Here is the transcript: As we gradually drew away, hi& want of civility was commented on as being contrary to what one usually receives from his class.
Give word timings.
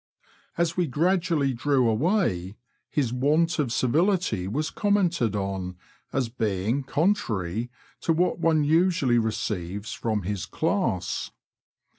As 0.57 0.75
we 0.75 0.87
gradually 0.87 1.53
drew 1.53 1.87
away, 1.87 2.55
hi& 2.95 3.03
want 3.13 3.59
of 3.59 3.71
civility 3.71 4.47
was 4.47 4.71
commented 4.71 5.35
on 5.35 5.77
as 6.11 6.27
being 6.27 6.81
contrary 6.81 7.69
to 7.99 8.11
what 8.11 8.39
one 8.39 8.63
usually 8.63 9.19
receives 9.19 9.93
from 9.93 10.23
his 10.23 10.47
class. 10.47 11.29